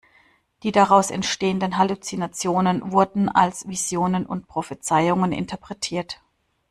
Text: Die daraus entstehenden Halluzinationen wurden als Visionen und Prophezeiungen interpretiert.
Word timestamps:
Die 0.63 0.71
daraus 0.71 1.11
entstehenden 1.11 1.77
Halluzinationen 1.77 2.91
wurden 2.91 3.29
als 3.29 3.67
Visionen 3.67 4.25
und 4.25 4.47
Prophezeiungen 4.47 5.31
interpretiert. 5.31 6.19